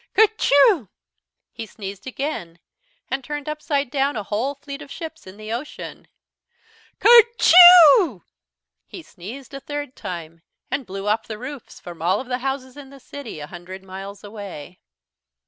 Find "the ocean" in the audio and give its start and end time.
5.37-6.07